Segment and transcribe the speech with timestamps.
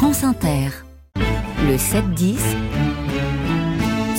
[0.00, 0.70] France Inter.
[1.16, 2.38] Le 7-10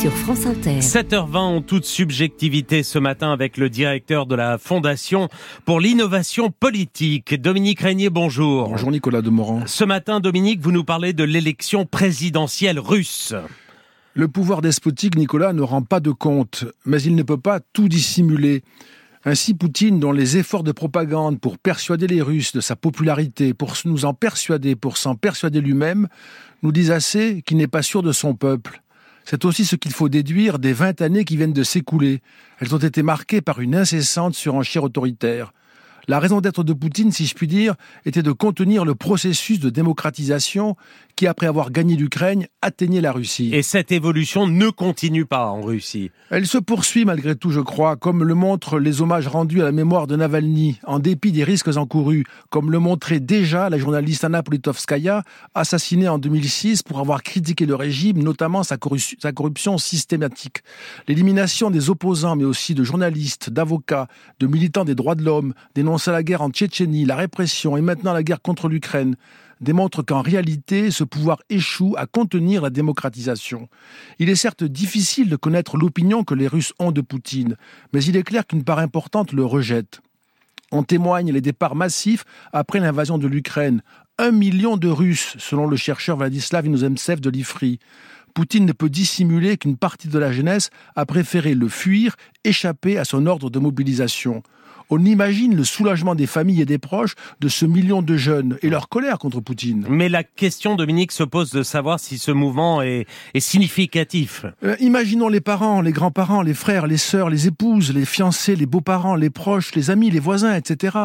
[0.00, 0.80] sur France Inter.
[0.80, 5.28] 7h20 en toute subjectivité ce matin avec le directeur de la Fondation
[5.64, 8.70] pour l'innovation politique, Dominique Régnier, bonjour.
[8.70, 9.68] Bonjour Nicolas Demorand.
[9.68, 13.32] Ce matin, Dominique, vous nous parlez de l'élection présidentielle russe.
[14.14, 17.86] Le pouvoir despotique, Nicolas, ne rend pas de compte, mais il ne peut pas tout
[17.86, 18.64] dissimuler.
[19.24, 23.74] Ainsi, Poutine, dont les efforts de propagande pour persuader les Russes de sa popularité, pour
[23.84, 26.08] nous en persuader, pour s'en persuader lui-même,
[26.62, 28.82] nous disent assez qu'il n'est pas sûr de son peuple.
[29.24, 32.22] C'est aussi ce qu'il faut déduire des 20 années qui viennent de s'écouler.
[32.60, 35.52] Elles ont été marquées par une incessante surenchère autoritaire.
[36.08, 37.74] La raison d'être de Poutine, si je puis dire,
[38.06, 40.74] était de contenir le processus de démocratisation
[41.16, 43.50] qui, après avoir gagné l'Ukraine, atteignait la Russie.
[43.52, 46.10] Et cette évolution ne continue pas en Russie.
[46.30, 49.72] Elle se poursuit malgré tout, je crois, comme le montrent les hommages rendus à la
[49.72, 54.42] mémoire de Navalny, en dépit des risques encourus, comme le montrait déjà la journaliste Anna
[54.42, 58.76] Politkovskaya, assassinée en 2006 pour avoir critiqué le régime, notamment sa,
[59.20, 60.62] sa corruption systématique.
[61.06, 64.08] L'élimination des opposants, mais aussi de journalistes, d'avocats,
[64.40, 65.52] de militants des droits de l'homme,
[66.06, 69.16] à la guerre en Tchétchénie, la répression et maintenant la guerre contre l'Ukraine
[69.60, 73.68] démontrent qu'en réalité, ce pouvoir échoue à contenir la démocratisation.
[74.18, 77.56] Il est certes difficile de connaître l'opinion que les Russes ont de Poutine,
[77.92, 80.00] mais il est clair qu'une part importante le rejette.
[80.70, 83.82] En témoignent les départs massifs après l'invasion de l'Ukraine.
[84.18, 87.78] Un million de Russes, selon le chercheur Vladislav Inozemtsev de l'IFRI.
[88.34, 93.04] Poutine ne peut dissimuler qu'une partie de la jeunesse a préféré le fuir, échapper à
[93.04, 94.42] son ordre de mobilisation.
[94.90, 98.70] On imagine le soulagement des familles et des proches de ce million de jeunes et
[98.70, 99.86] leur colère contre Poutine.
[99.90, 103.06] Mais la question, Dominique, se pose de savoir si ce mouvement est,
[103.38, 104.46] significatif.
[104.64, 108.66] Euh, imaginons les parents, les grands-parents, les frères, les sœurs, les épouses, les fiancés, les
[108.66, 110.96] beaux-parents, les proches, les amis, les voisins, etc.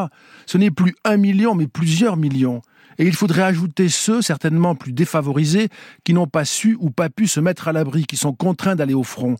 [0.46, 2.62] Ce n'est plus un million, mais plusieurs millions.
[2.98, 5.68] Et il faudrait ajouter ceux, certainement plus défavorisés,
[6.04, 8.94] qui n'ont pas su ou pas pu se mettre à l'abri, qui sont contraints d'aller
[8.94, 9.36] au front.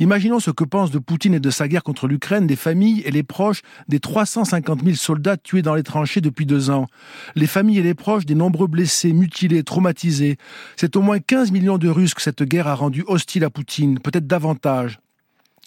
[0.00, 3.10] Imaginons ce que pensent de Poutine et de sa guerre contre l'Ukraine les familles et
[3.10, 6.86] les proches des 350 000 soldats tués dans les tranchées depuis deux ans.
[7.34, 10.38] Les familles et les proches des nombreux blessés, mutilés, traumatisés.
[10.76, 13.98] C'est au moins 15 millions de Russes que cette guerre a rendu hostile à Poutine,
[13.98, 15.00] peut-être davantage.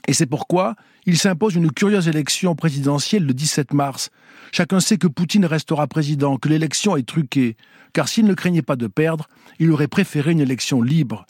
[0.07, 0.75] Et c'est pourquoi
[1.05, 4.09] il s'impose une curieuse élection présidentielle le 17 mars.
[4.51, 7.55] Chacun sait que Poutine restera président, que l'élection est truquée,
[7.93, 11.27] car s'il ne craignait pas de perdre, il aurait préféré une élection libre.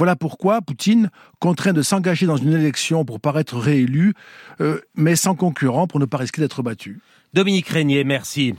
[0.00, 4.14] Voilà pourquoi Poutine contraint de s'engager dans une élection pour paraître réélu,
[4.62, 7.00] euh, mais sans concurrent pour ne pas risquer d'être battu.
[7.34, 8.54] Dominique Régnier, merci.